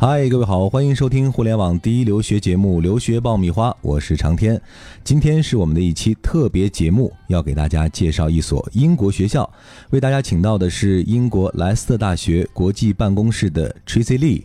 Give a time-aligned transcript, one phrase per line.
[0.00, 4.58] 嗨，各位好，欢迎收听互联网第一留学节目《留学爆米花》，我是长天。
[5.04, 9.48] 今天是我们的一期特别节目，要给大家介绍一所英国学校。
[9.90, 14.44] 为大家请到的是英国莱斯特大学国际办公室的 Tracy Lee。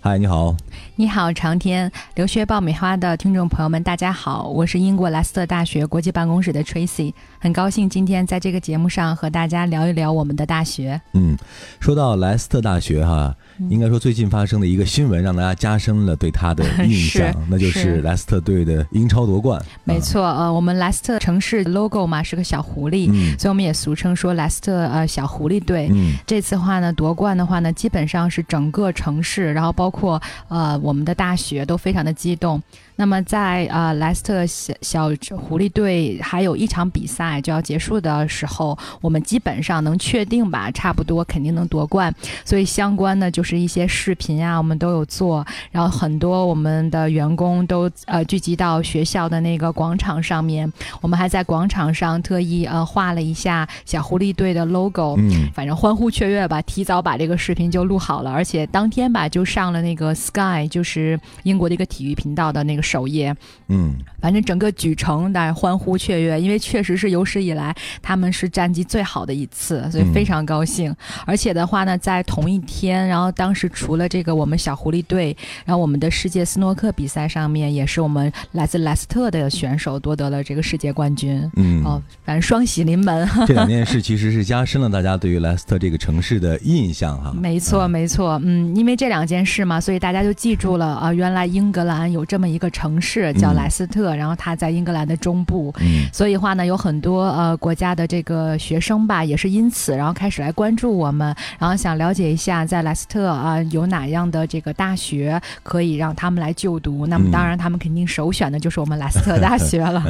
[0.00, 0.56] 嗨，你好。
[0.96, 11.00] 你好，长天留学爆米花的听众朋友们，大家好，我是英国莱斯特大学国际办公室的 Tracy，很高兴今天在这个节目上和大家聊一聊我们的大学。
[11.12, 11.36] 嗯，
[11.78, 13.36] 说到莱斯特大学哈。
[13.70, 19.60] 应该说，最近发生的一个新闻让大家加深了对他的 印象，那就是莱斯特队的英超夺冠。
[19.84, 23.06] 没错，呃，我们莱斯特城市 logo 嘛是个小狐狸，
[23.38, 25.90] 所以我们也俗称说莱斯特呃小狐狸队。
[26.26, 32.62] 这次话呢夺冠的话呢，基本上是整个城市，然后包括呃我们的大学都非常的激动。
[32.96, 42.14] 那么在呃莱斯特小小狐狸队还有一场比赛就要结束的时候，我们基本上能确定吧，差不多肯定能夺冠。
[42.44, 50.72] 所以相关的就是一些视频啊，我们都有做，然后很多我们的员工都呃聚集到学校的那个广场上面，
[51.02, 62.85] 我们还在广场上特意呃画了一下小狐狸队的 logo，嗯，反正欢呼雀跃吧，提早把这个视频就录好了，而且当天吧就上了那个 Sky，就是英国的一个体育频道的那个。
[62.86, 63.34] 首页，
[63.68, 70.94] 嗯，反正整个举城在欢呼雀跃，因为确实是有史以来他们是战绩最好的一次，所以非常高兴。
[71.26, 81.50] 而且的话呢，在同一天，然后当时除了这个我们小狐狸队，然后我们的世界斯诺克比赛上面也是我们来自莱斯特的选手夺得了这个世界冠军。
[81.56, 83.28] 嗯，哦，反正双喜临门。
[83.48, 87.32] 这两件事其实是加深了大家对于莱斯特这个城市的印象哈。
[87.32, 92.70] 没错，没错，嗯，因为这两件事嘛，所以大家就记住了啊，原来英格兰有这么一个。
[92.76, 95.74] 城市叫莱斯特，然后它在英格兰的中部，
[96.12, 107.06] 所以话呢，有很多呃国家的这个学生吧，也是因此，然后开始来关注我们，然后想了解一下在莱斯特啊有哪样的这个大学可以让他们来就读。
[107.06, 110.04] 那么当然，他们肯定首选的就是我们莱斯特大学了。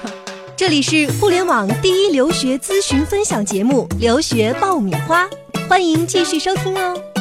[0.56, 5.24] 这里是互联网第一留学咨询分享节目《留学爆米花》，
[5.68, 7.15] 欢迎继续收听哦。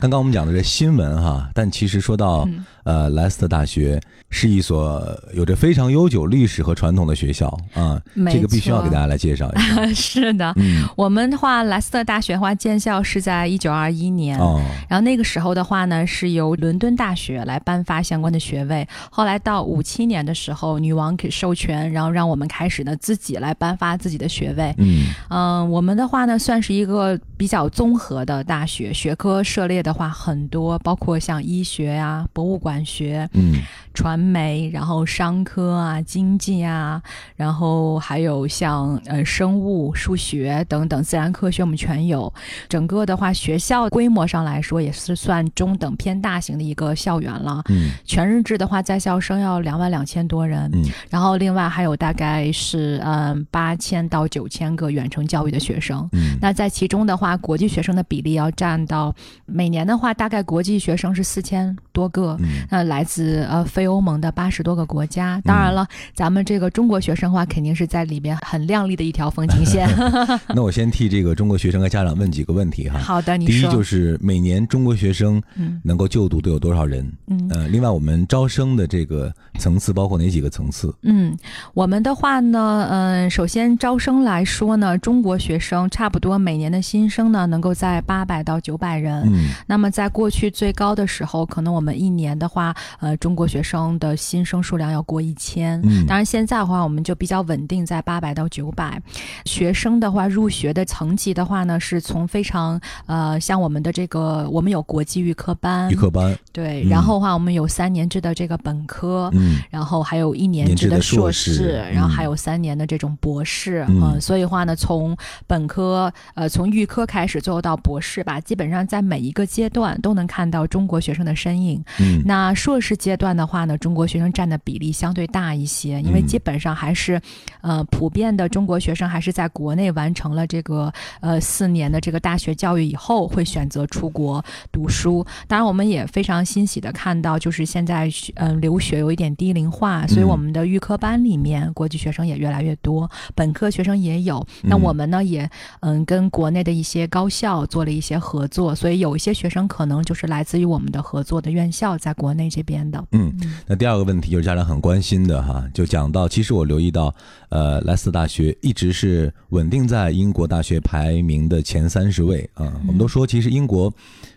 [0.00, 2.48] 刚刚我们讲的这新闻哈，但其实说到
[2.88, 4.00] 呃莱斯特大学。
[4.30, 7.98] 是一所有着非常悠久历史和传统的学校啊，
[8.30, 9.86] 这个必须要给大家来介绍一下。
[9.96, 18.86] 是的，嗯，我们的话，莱斯特大学的话建校是在一九二一年，哦，然后那个时候的话呢，是由伦敦大学来颁发相关的学位。
[19.10, 24.74] 后来到五七年的时候，女王给授权，然后让我们开始呢自己来颁发自己的学位。
[24.76, 33.54] 嗯嗯，我们的话呢，算是一个比较综合的大学，学科涉猎的话很多，包括像医学呀、博物馆学，嗯，
[33.94, 34.28] 传。
[34.28, 37.00] 媒，然后商科啊，经济啊，
[37.36, 42.30] 然后还有像呃生物、数学等等自然科学，我们全有。
[42.68, 47.62] 整个的话，学校规模上来说也是算中等偏大型的一个校园了。
[47.70, 50.68] 嗯，全日制的话，在校生要两万两千多人。
[50.74, 56.06] 嗯，然后另外还有大概是嗯八千到九千个远程教育的学生。
[56.12, 59.14] 嗯，那在其中的话，国际学生的比例要占到
[59.46, 62.36] 每年的话，大概国际学生是四千多个。
[62.40, 63.98] 嗯，那来自呃非欧。
[64.00, 69.88] 盟的八十多个国家，当然了，咱们这个中国学生的话，肯定是在里边很亮丽的一条风景线。
[70.54, 72.98] 那我先替这个中国学生和家长问几个问题哈。
[72.98, 73.52] 好的，你说。
[73.52, 75.42] 第一就是每年中国学生
[75.82, 77.12] 能够就读都有多少人？
[77.26, 80.94] 嗯，呃，另外我们招生的这个层次包括哪几个层次？
[81.02, 81.36] 嗯，
[81.74, 89.22] 我们的话呢，嗯，首先招生来说呢，中国学生差不多每年的新生呢，能够在八百到九百人。
[89.26, 93.68] 嗯，那么在过去最高的时候，可能我们一年的话，呃，中国学生。
[93.98, 96.06] 的新生数量要过一千，嗯。
[96.06, 99.00] 当然现在的话，我们就比较稳定在八百到九百。
[99.44, 106.36] 学生的话，入学的层级的话呢，是从非常呃，像我们的这个，我们有国际预科班，预科班。
[106.52, 115.16] 对，然后的话，我们有三年制的这个本科，嗯，然后还有一年制的硕士，然后还有三年的这种博士，嗯，所以话呢，从
[115.46, 121.82] 本科呃，从预科开始，最后到博士吧，基本上在每一个阶段都能看到中国学生的身影。
[122.00, 123.76] 嗯，那硕士阶段的话呢？
[123.78, 127.20] 中国学生占的比例相对大一些，因为基本上还是，
[127.60, 135.24] 呃，普遍的中国学生还是在国内完成了这个呃四年的这个大学教育以后，会选择出国读书。
[135.46, 144.44] 当然，我们也非常欣喜的看到，就是现在嗯留学有一点低龄化，所以我们的预科班里面国际学生也越来越多，本科学生也有。
[144.62, 145.48] 那我们呢也
[145.80, 153.02] 嗯跟国内的一些高校做了一些合作，所以有一些学生可能就是来自于我们的合作的院校在国内这边的。
[153.12, 153.32] 嗯。
[153.66, 157.14] 那第二个问题就是家长很关心的哈，就讲到，其实我留意到，
[157.48, 162.72] 呃，莱斯特大学一直是稳定在英国大学排名的前三十位啊。
[162.86, 163.92] 我们都说，其实英国，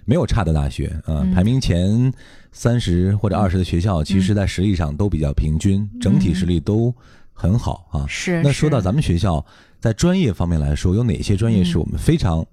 [0.05, 2.11] 没有差的大学啊，排名前
[2.51, 6.93] 三十或者二十的学校，其实在实力上都比较平均，整体实力都
[7.33, 8.05] 很好啊。
[8.07, 8.41] 是。
[8.43, 9.45] 那说到咱们学校，
[9.79, 12.45] 在专业方面来说，有哪些专业是我们非常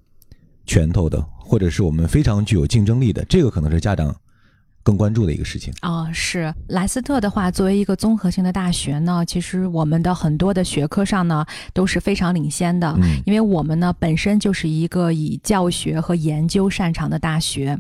[0.67, 3.25] 拳头的，或者是我们非常具有竞争力的？
[3.25, 4.15] 这个可能是家长。
[4.89, 11.45] 更关注的一个事情啊，是莱斯特的话，作为一个综合性的大学呢，其实我们的很多的学科上呢
[11.75, 17.79] 都是非常领先的，嗯，因为我们呢本身就是一个以教学和研究擅长的大学。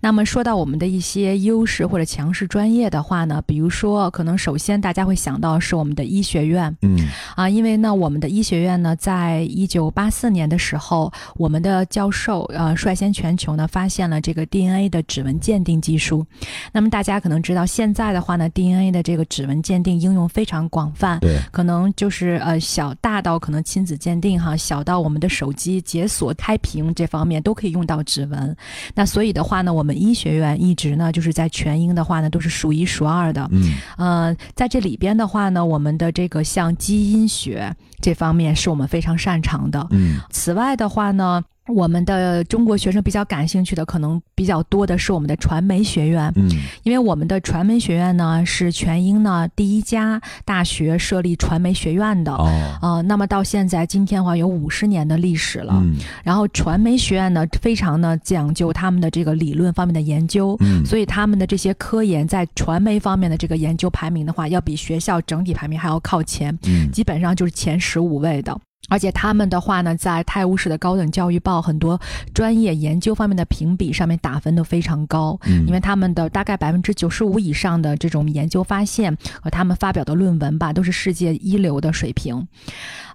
[0.00, 6.98] 那么说到我们的一些优势或者强势专业的话呢，比如说，可能首先大家会想到是我们的医学院，嗯，
[7.34, 16.26] 啊，因为呢我们的医学院呢，在一九八四年的时候，我们的教授呃率先全球呢发现了这个 DNA 的指纹鉴定技术。
[16.72, 28.56] 那么大家可能知道，现在的话呢，DNA 的这个指纹鉴定应用非常广泛，对，可能就是呃小大到可能亲子鉴定哈，小到我们的手机解锁开屏这方面都可以用到指纹。
[28.94, 41.42] 那所以的话呢，我们医学院一直呢就是在全英的话呢都是数一数二的，嗯，呃，在这里边的话呢，我们的这个像基因学这方面是我们非常擅长的，嗯，此外的话呢。
[41.68, 46.48] 我们的中国学生比较感兴趣的，可能比较多的是我们的传媒学院，嗯，
[46.82, 52.50] 因为我们的传媒学院呢是全英呢第一家大学设立传媒学院的，哦，
[52.80, 55.94] 啊，那么到现在今天的话有五十年的历史了，嗯，
[56.24, 68.58] 然后传媒学院呢非常呢讲究他们的这个理论方面的研究，嗯，所以他们的这些科研在传媒方面的这个研究排名的话，要比学校整体排名还要靠前，嗯，基本上就是前十五位的。
[68.88, 71.98] 而且他们的话呢，在泰晤士的高等教育报很多
[72.34, 82.46] 专业研究方面的评比上面打分都非常高，嗯，因为他们的大概百分之九十五以上的这种研究发现和他们发表的论文吧，都是世界一流的水平。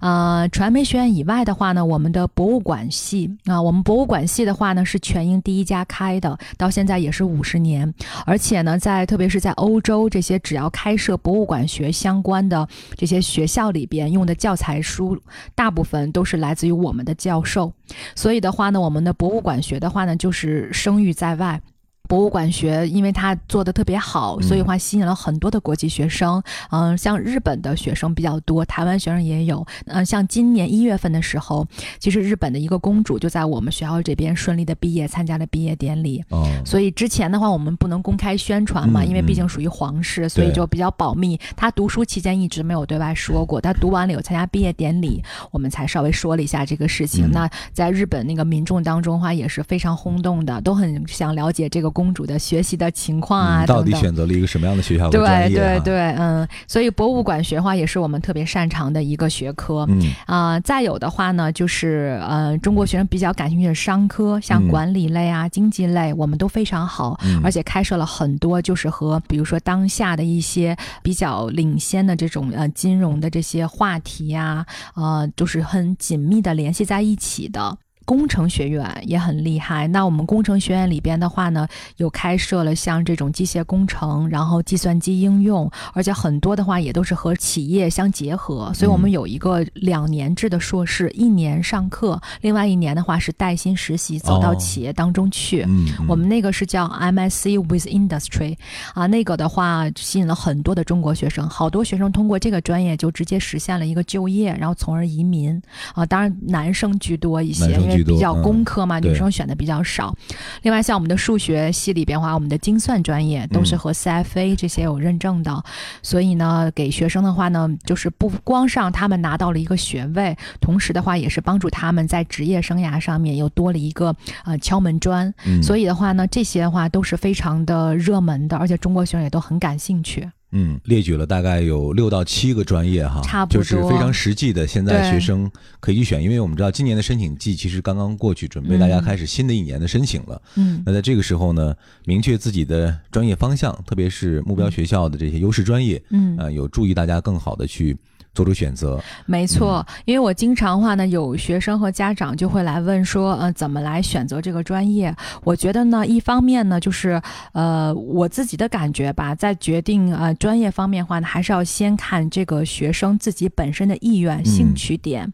[0.00, 7.92] 呃，传媒学院以外的话呢，我们的博物馆系啊，我们博物馆系的话呢是全英第一家开的，到现在也是五十年。
[8.24, 12.66] 而且呢，在特别是在欧洲这些只要开设博物馆学相关的
[12.96, 15.20] 这些学校里边用的教材书
[15.58, 15.68] 大。
[15.78, 17.72] 部分都是来自于我们的教授，
[18.16, 21.60] 所以的话呢，我们的博物馆学的话呢，就是声誉在外。
[22.08, 26.42] 博物馆学，因为它做的特别好，所以话吸引了很多的国际学生。
[26.70, 29.64] 嗯，像日本的学生比较多，台湾学生也有。
[29.86, 31.66] 嗯，像今年一月份的时候，
[31.98, 36.24] 其实日本的一个公主就在我们学校这边顺利的毕业，参加了毕业典礼。
[36.30, 41.38] 哦，所以之前的话，我们不能公开宣传嘛，因为毕竟属于皇室，所以就比较保密。
[41.56, 47.30] 她读书期间一直没有对外说过，她读完了有参加毕业典礼，我们才稍微说了一下这个事情。
[47.30, 51.92] 那在日本那个民众当中的话，也是非常轰动的，都很想了解这个。
[51.98, 55.10] 公主的学习的情况啊，到底选择了一个什么样的学校？
[55.10, 55.20] 对
[55.52, 59.84] 对对，嗯，所以博物馆学话也是我们特别擅长的一个学科。
[59.88, 77.76] 嗯啊，再有的话呢，就是呃，中国学生比较感兴趣的商科，像管理类啊、经济类，我们都非常好，而且开设了很多，就是和比如说当下的一些比较领先的这种呃金融的这些话题呀，呃，就是很紧密的联系在一起的。
[78.08, 79.86] 工程学院也很厉害。
[79.88, 81.68] 那我们工程学院里边的话呢，
[81.98, 88.72] 有开设了像这种机械工程，然后计算机应用，而且很多的话也都是和企业相结合。
[88.72, 95.66] 所以我们有一个两年制的硕士，一年上课，另外一年的话是带薪实习，走到企业当中去。
[96.08, 98.56] 我们那个是叫 MSc with Industry，
[98.94, 105.60] 啊，那个的话吸引了很多的中国学生，好多学生通过这个专业就直接实现了一个就业，然后从而移民。
[105.92, 107.97] 啊，当然男生居多一些，因为。
[108.02, 110.14] 比较工科嘛，女生选的比较少。
[110.62, 115.62] 另外，像我们的数学系里边话，我们的精算专业都是和 CFA 这些有认证的，
[116.02, 124.14] 所以呢，给学生的话呢，就是不光上他们拿到了一个学位，同时的话也是帮助他们在职业生涯上面又多了一个
[124.44, 125.32] 呃敲门砖。
[125.62, 130.28] 所以的话呢，这些的话都是非常的热门的，而且中国学生也都很感兴趣。
[130.52, 134.66] 嗯，列举了大概有六到七个专业哈，差不多，就是非常实际的。
[134.66, 140.40] 现在学生可以选，因为我们知道今年的申请季其实刚刚过去，准备大家开始新的一年的申请了。
[140.56, 141.74] 嗯，那在这个时候呢，
[142.06, 147.96] 明确自己的专业方向，特别是目标学校的这些优势专业，嗯，啊，有助于大家更好的去。
[148.38, 155.12] 做出选择，没错，因为我经常话呢，有学生和家长就会来问说，呃，怎么来选择这个专业？
[155.42, 165.28] 我觉得呢，一方面呢，就是呃，我自己的感觉吧，在决定呃专业方面话呢，还是要先看这个学生自己本身的意愿、兴趣点。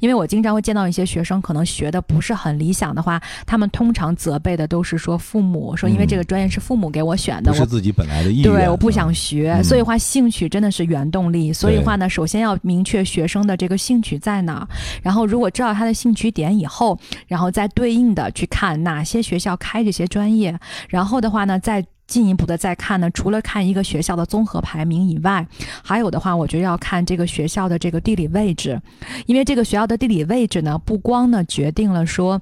[0.00, 9.58] 因为我经常会见到一些学生，可能学的不是很理想的话，他们通常责备的都是说父母，说因为这个专业是父母给我选的，不是自己本来的意愿，对，我不想学。
[9.62, 11.50] 所以话，兴趣真的是原动力。
[11.50, 12.49] 所以话呢，首先要。
[12.50, 14.68] 要明确学生的这个兴趣在哪儿，
[15.02, 25.46] 然后如果知道他的兴趣点以后，然后再对应的去看哪些学校开这些专业，然后的话呢，再进一步的再看呢，除了看一个学校的综合排名以外，
[25.84, 28.80] 还有的话，我觉得要看这个学校的这个地理位置，
[29.26, 32.40] 因为这个学校的地理位置呢，不光呢决定了说。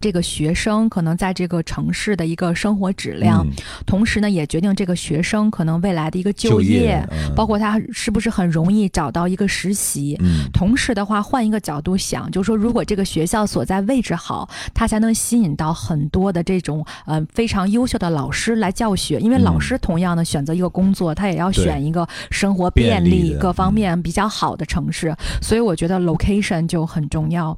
[0.00, 3.46] 这个学生可能在这个城市的一个生活质量，
[3.84, 10.18] 同时呢，也决定这个学生可能未来的一个就业，包括他是不是很容易找到一个实习。
[10.54, 19.20] 同时的话，换一个角度想，就是说，如果这个学校所在位置好，它才能吸引到很多的这种呃非常优秀的老师来教学。
[19.20, 25.14] 因为老师同样的选择一个工作，他也要选一个生活便利、各方面比较好的城市。
[25.42, 27.54] 所以我觉得 location 就很重要。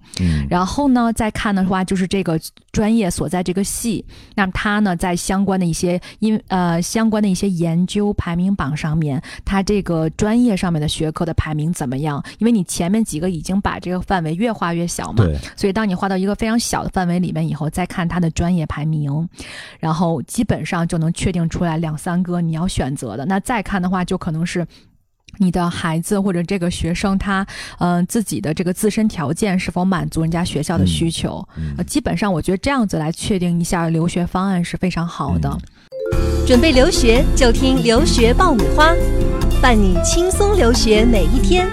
[0.51, 2.32] 然后呢，再看的话，就是这个。
[2.71, 12.23] 专业所在这个系，那么它呢，在相关的一些因呃相关的一些研究排名榜上面，他这个专业上面的学科的排名怎么样？
[12.39, 15.25] 因为你前面几个已经把这个范围越画越小嘛，
[15.57, 19.29] 所以当你画到一个非常小的范围里面以后，再看它的专业排名，
[19.79, 23.25] 然后基本上就能确定出来两三个你要选择的。
[23.27, 24.67] 那再看的话，就可能是。
[25.39, 27.47] 你的孩子或者这个学生，他
[27.79, 31.47] 嗯自己的这个自身条件是否满足人家学校的需求？
[31.77, 35.51] 呃，基本上我觉得这样子来确定一下留学方案是非常好的。
[36.47, 38.93] 准备留学就听留学爆米花，
[39.61, 41.69] 伴你轻松留学每一天。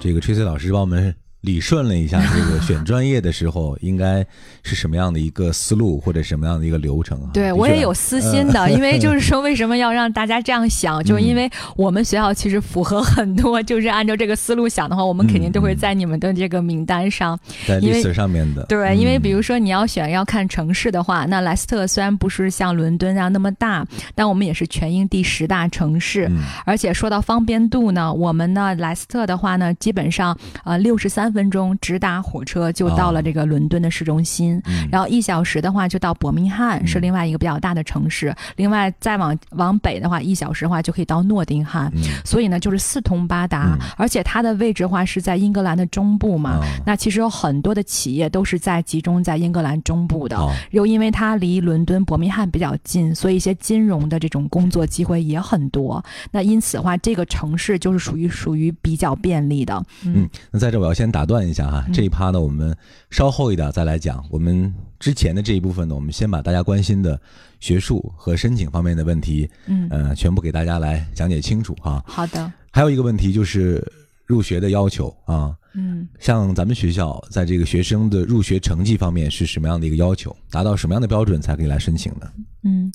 [0.00, 1.21] 这个崔崔老师帮我们。
[1.42, 4.24] 理顺了一下这个选专业的时候应该
[4.62, 7.30] 是什么样的一个思路或者什么样的一个流程啊？
[7.34, 18.64] 对我也有私心的，因为就是说为什么要让大家这样想， 就是因为我们学校其实符合很多，就是按照这个思路想的话，我们肯定都会在你们的这个名单上，在 list 上面的。
[18.66, 23.84] 对，因为比如说你要选要看城市的话，那莱斯特虽然不是像伦敦这样那么大，
[24.14, 26.30] 但我们也是全英第十大城市，
[26.64, 31.31] 而且说到方便度呢，我们呢莱斯特的话呢，基本上呃六十三。
[31.32, 34.60] 分钟直达火车就到了这个伦敦的市中心，
[34.90, 38.34] 然后一小时的话就到伯明翰，是另外一个比较大的城市。
[38.56, 41.90] 另外再往往北的话，一小时的话就可以到诺丁汉。
[42.24, 46.60] 所以呢，就是四通八达，而且它的位置的话是在英格兰的中部嘛。
[46.84, 50.36] 那其实有很多的企业都是在集中在英格兰中部的，
[50.72, 56.04] 又因为它离伦敦伯明翰比较近，所以一些金融的这种工作机会也很多。
[56.30, 59.82] 那因此的话，这个城市就是属于属于比较便利的。
[60.04, 61.21] 嗯，那在这我要先打。
[61.22, 62.76] 打断一下哈，这一趴呢，我们
[63.10, 64.24] 稍后一点再来讲。
[64.28, 67.16] 我们之前的这一部分呢，我们先把大家关心的
[67.60, 72.02] 学术和申请方面的问题，嗯，呃，全部给大家来讲解清楚哈。
[72.08, 72.52] 好的。
[72.72, 73.80] 还有一个问题就是
[74.26, 80.36] 入学的要求啊，嗯，像咱们学校在这个学生的入学成绩方面是什么样的一个要求？
[80.50, 82.28] 达到什么样的标准才可以来申请呢？
[82.62, 82.92] 嗯。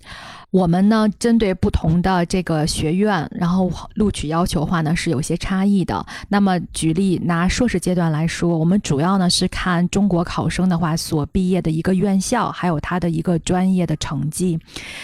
[0.50, 6.04] 我们呢，针对不同的这个学院，然后录取要求的话呢，是有些差异的。
[6.30, 14.58] 那么，举例拿硕士阶段来说，我们主要呢是看中国考生的话所毕业的一个院校，还有他的一个专业的成绩。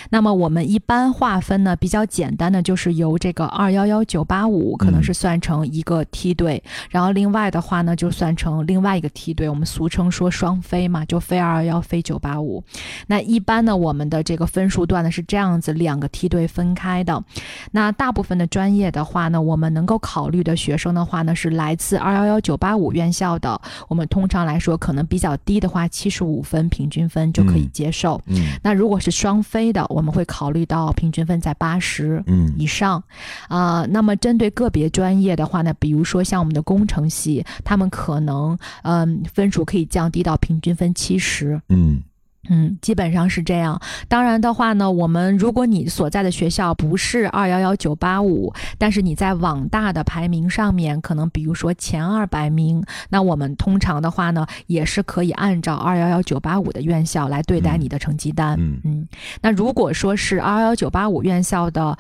[0.10, 9.50] 那么，我们一般划分呢比较简单的，就是由这个二幺幺九八五可能是算成一个梯队，然后另外的话呢就算成另外一个梯队。
[9.50, 12.64] 我们俗称说双非嘛，就非二幺幺非九八五。
[13.08, 15.22] 那一般呢，我们的这个分数段呢是。
[15.34, 17.24] 这样子两个梯队分开的，
[17.72, 23.60] 那大部分的专业的话呢，我们能够考虑的学生的话呢，是来自二幺幺九八五院校的。
[23.88, 28.22] 我们通常来说，可能比较低的话，七十五分平均分就可以接受。
[28.28, 33.02] 嗯，那如果是双非的，我们会考虑到平均分在八十嗯以上。
[33.48, 41.60] 啊，那么针对个别专业的话呢，比如说像我们的工程系，他们可能嗯分数可以降低到平均分七十。
[41.70, 42.04] 嗯。
[42.50, 43.80] 嗯，基本上是这样。
[44.08, 58.58] 当然的话呢，我们如果你所在的学校不是二幺幺九八五，但是你在网大的排名上面，可能比如说前二百名，那我们通常的话呢，也是可以按照二幺幺九八五的院校来对待你的成绩单。
[58.60, 59.08] 嗯嗯。
[59.42, 61.98] 那如果说是二幺幺九八五院校的。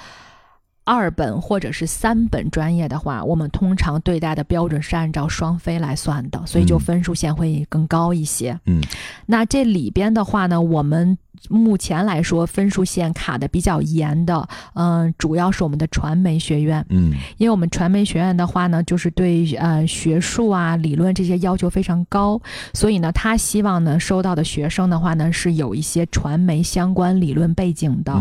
[0.84, 8.60] 二本或者是三本专业的话，我们通常对待的标准是按照双非来算的，所以就分数线会更高一些。
[8.66, 8.82] 嗯，
[9.26, 11.18] 那这里边的话呢，我们。
[11.50, 22.42] 目前来说，分数线卡的比较严的，嗯，主要是我们的传媒学院，嗯，因为我们传媒学院的话呢，就是对呃学术啊、理论这些要求非常高，
[22.74, 28.14] 所以呢，他希望呢收到的学生的话呢是有一些传媒相关理论背景的，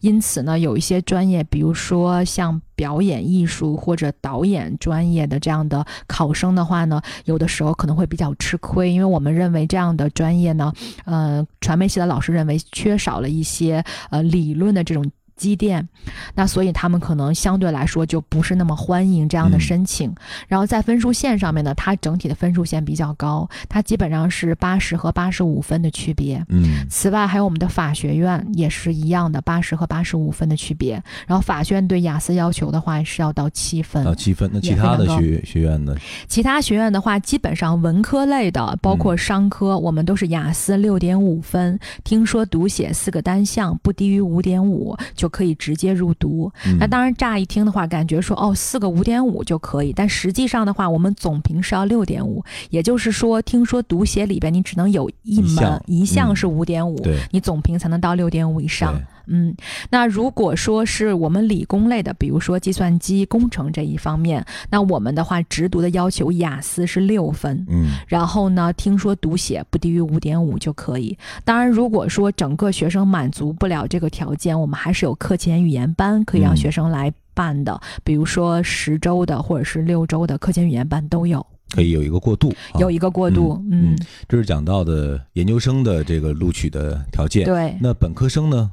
[0.00, 2.60] 因此呢，有一些专业，比如说像。
[2.74, 10.72] 表演艺术或者导演专业的这样的考生的话呢，有的时候可能会比较吃亏，因为我们认为这样的专业呢，
[11.04, 15.04] 呃，传媒系的老师认为缺少了一些呃理论的这种。
[15.42, 15.88] 积淀，
[16.36, 20.14] 那所以他们可能相对来说就不是那么欢迎这样的申请。
[20.46, 26.40] 然后在分数线上面呢，它整体的分数线比较高，它基本上是八十和八十五分的区别。
[26.48, 31.02] 嗯，此外还有我们的法学院也是一样的，八十和八十五分的区别。
[31.26, 34.48] 然后法学院对雅思要求的话是要到七分，到七分。
[34.52, 35.96] 那其他的学学院呢？
[36.28, 41.76] 其他学院的话，基本上文科类的，包括商科，我们都是雅思六点五分。
[42.04, 46.52] 听说读写四个单项不低于五点五就可以直接入读。
[46.78, 52.44] 那当然，乍一听的话，感觉说哦，四个五点五就可以，但实际上的话，我们总评是要六点五。
[52.70, 56.96] 也就是说，听说读写里边你只能有一门一项是五点五，
[57.32, 58.94] 你总评才能到六点五以上。
[59.26, 59.54] 嗯，
[59.90, 71.16] 那如果说是我们理工类的，比如说计算机工程这一方面，那我们的话直读的要求雅思是六分，嗯，然后呢，听说读写不低于五点五就可以。
[71.44, 83.96] 当然，如果说整个学生满足不了这个条件，我们还是有课前语言班可以让学生来办的，比如说十周的或者是六周的课前语言班都有，可以有一个过渡，有一个过渡，嗯，
[84.28, 88.70] 这是讲到的研究生的这个录取的条件，对，那本科生呢？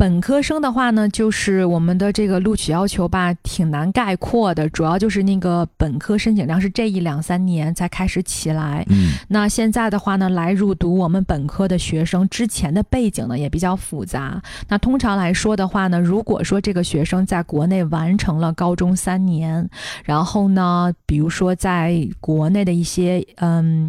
[0.00, 4.66] 本科生的话呢，就是我们的这个录取要求吧，挺难概括的。
[4.70, 8.82] 主要就是那个本科申请量是这一两三年才开始起来。
[8.88, 14.40] 嗯，那现在的话呢，来入读我们本科的学生之前的背景呢也比较复杂。
[14.68, 19.68] 那通常来说的话呢，如果说这个学生在国内完成了高中三年，
[20.02, 23.86] 然后呢，比如说在国内的一些嗯。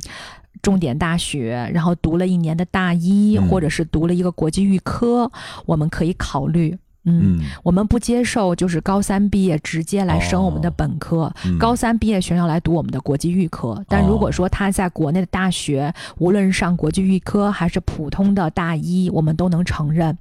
[0.61, 5.31] 重点大学，然后读了一年的大一，或者是读了一个国际预科，
[5.65, 6.77] 我们可以考虑。
[7.03, 13.83] 嗯，我们不接受就是高三毕业直接来升我们的本科，高三毕业学生来读我们的国际预科。
[13.87, 20.15] 但如果说他在国内的大学，无论是上国际预科还是普通的大一，我们都能承认。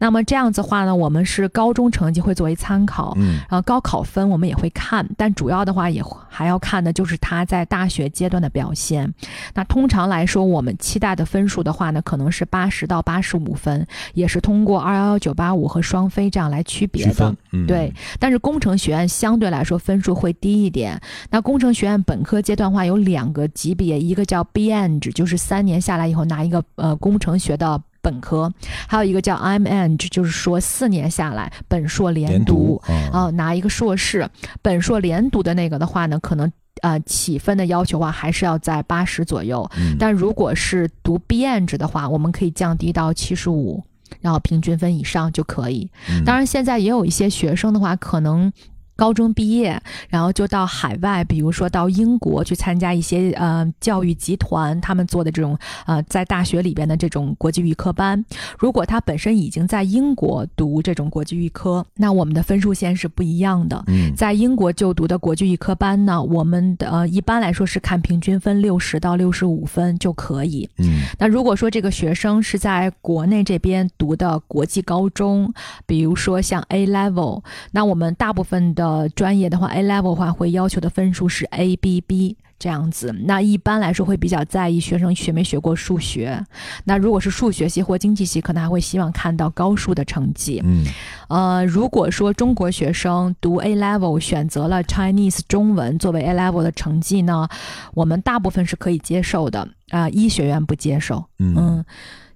[0.00, 9.14] 那么这样子话呢，我们是高中成绩会作为参考，嗯然后高考分我们也会看，但主要的话也还要看的就是他在大学阶段的表现。
[9.54, 16.23] 那通常来说，我们期待的分数的话呢，可能是八十到八十五分，也是通过二幺幺九八五和双非。
[16.30, 17.34] 这样来区别的，
[17.66, 17.92] 对。
[18.18, 21.00] 但是工程学院相对来说分数会低一点。
[21.30, 28.48] 那工程学院本科阶段话有两个级别，一个叫 B Eng，就是三年下来以后拿一个呃工程学的本科；
[28.86, 32.80] 还有一个叫 M Eng，就是说四年下来本硕连读
[33.12, 34.28] 啊，拿一个硕士。
[34.60, 36.50] 本硕连读的那个的话呢，可能
[36.82, 39.68] 呃起分的要求话还是要在八十左右。
[39.98, 43.82] 但如果是读 B Eng 的话，我们可以降低到七十五。
[44.20, 45.90] 然后平均分以上就可以。
[46.24, 48.52] 当然，现在也有一些学生的话，可能。
[48.96, 58.24] 高中毕业，然后就到海外，比如说到英国去参加一些呃教育集团他们做的这种呃在大学里边的这种国际预科班。
[58.56, 63.82] 如果他本身已经在英国读这种国际预科，那我们的分数线是不一样的。
[63.88, 70.70] 嗯，在英国就读的国际预科班呢，我们的呃一般来说是看平均分六十到六十五分就可以。
[70.78, 75.52] 嗯，那如果说这个学生是在国内这边读的国际高中，
[75.84, 78.83] 比如说像 A Level，那我们大部分的。
[78.84, 83.14] 呃，专业的话，A level 的话会要求的分数是 A B B 这样子。
[83.24, 86.44] 那一般来说会比较在意学生学没学过数学。
[86.84, 90.60] 那如果是数学系或经济系，可能还会希望看到高数的成绩。
[90.64, 90.84] 嗯，
[91.28, 97.48] 呃，如果说中国学生读 A level 选择了 Chinese 中文作为 A level 的成绩呢，
[97.94, 99.66] 我们大部分是可以接受的。
[99.88, 101.24] 啊，医学院不接受。
[101.38, 101.82] 嗯。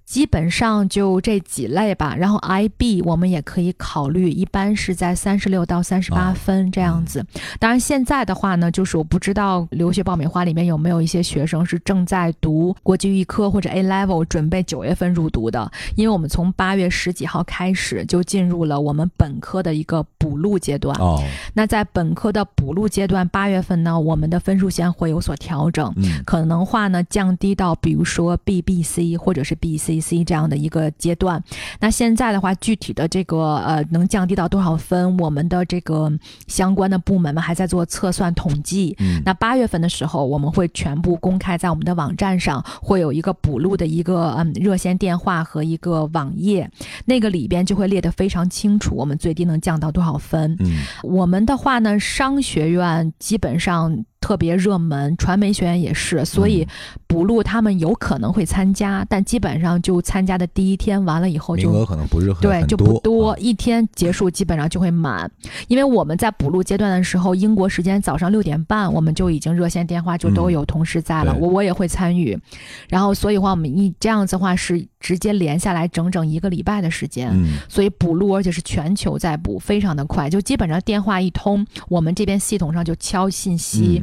[0.09, 7.23] 基本上就这几类吧，然后 IB 我们也可以考虑，一般是在三十六到三十八分这样子。
[7.59, 15.71] 当然现在的话呢，就是我不知道留学爆米花里面有没有一些学生是正在读国际预科或者 A Level，准备九月份入读的。
[15.95, 20.99] 因为我们从八月十几号开始就进入了我们本科的一个补录阶段。
[20.99, 21.21] 哦，
[21.53, 25.93] 那在本科的补录阶段，八月份呢，我们的分数线会有所调整，
[26.25, 29.98] 可能话呢降低到比如说 BBC 或者是 BC。
[29.99, 31.41] C 这样的一个阶段，
[31.79, 36.11] 那现在的话，具体的这个呃能降低到多少分，我们的这个
[36.47, 38.95] 相关的部门们还在做测算统计。
[38.99, 46.69] 嗯，那八月份的时候，我们会全部公开在我们的网站上，会有一个补录的一个嗯热线电话和一个网页，
[47.05, 50.55] 那个里边就会列得非常清楚，我们最低能降到多少分。
[50.59, 54.05] 嗯，我们的话呢，商学院基本上。
[54.29, 56.67] 特别热门，传媒学院也是，所以
[57.07, 65.27] 补录他们有可能会参加，但基本上就参加的第一天完了以后，就名额可能不是很对，就不多，一天结束基本上就会满。
[65.67, 72.39] 因为我们在补录阶段的时候，英国时间早上六点半，我们就已经热线电话就都有同事在了，我我也会参与，
[72.87, 77.31] 然后所以话我们一这样子话是直接连下来整整一个礼拜的时间，
[77.67, 84.01] 所以补录而且是全球在补，非常的快，就基本上电话一通，我们这边系统上就敲信息。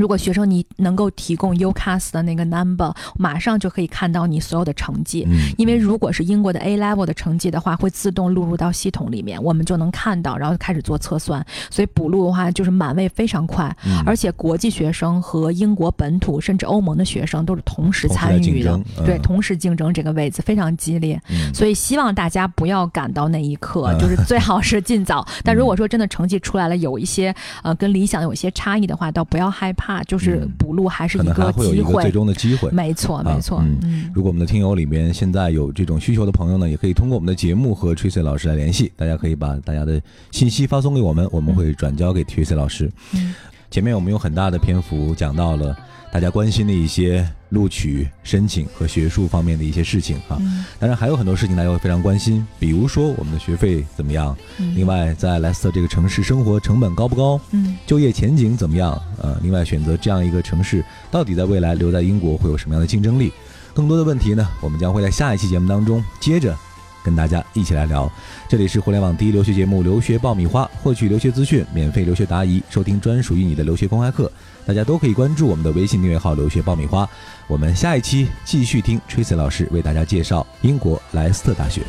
[0.00, 5.26] 如果学生你能够提供 UCAS 的那个 number，马上就可以看到你所有的成绩。
[5.28, 11.44] 嗯，因为如果是英国的 A level 的成绩的话，会自动录入到系统里面，我们就能看到，然后开始做测算。
[11.68, 21.20] 所以补录的话就是满位非常快，而且国际学生和英国本土甚至欧盟的学生都是同时参与的，对，同时竞争这个位子非常激烈。
[21.52, 25.26] 所以希望大家不要赶到那一刻，就是最好是尽早。
[25.44, 29.89] 但如果说真的成绩出来了，有一些呃跟理想有一些差异的话，倒不要害怕。
[29.90, 33.60] 怕就是补录还是一个机会有一个，最终的机会，没错没错。
[33.60, 38.92] 嗯，如果我们的听友里面现在有这种需求的朋友呢，也可以通过我们的节目和 Tracy 老师来联系。
[38.96, 40.00] 大家可以把大家的
[40.30, 42.88] 信息发送给我们，我们会转交给 Tracy 老师。
[43.14, 43.34] 嗯，
[43.70, 45.76] 前面我们有很大的篇幅讲到了。
[46.12, 50.36] 大家关心的一些录取申请和学术方面的一些事情啊，
[50.80, 54.36] 当然还有很多事情大家会非常关心，比如说我们的学费怎么样？
[54.74, 57.40] 另外，在莱斯特这个城市生活成本高不高？
[57.52, 59.00] 嗯，就业前景怎么样？
[59.22, 63.32] 呃，另外选择这样一个城市，到底在未来留在英国会有什么样的竞争力？
[63.72, 66.58] 更多的问题呢，我们将会在下一期节目当中接着
[67.04, 68.10] 跟大家一起来聊。
[68.48, 74.30] 这里是互联网第一留学节目《留学爆米花》，获取留学资讯，免费留学答疑，收听专属于你的留学公开课。
[74.66, 77.08] 大家都可以关注我们的微信订阅号“留学爆米花”。
[77.48, 81.82] 我们下一期继续听 Tracy 老师为大家介绍英国莱斯特大学。